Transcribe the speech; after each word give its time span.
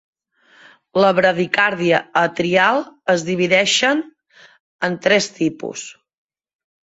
La 1.01 1.09
bradicàrdia 1.17 1.99
atrial 2.21 2.81
es 3.15 3.25
divideixen 3.27 4.01
en 4.89 4.95
tres 5.09 5.27
tipus. 5.37 5.85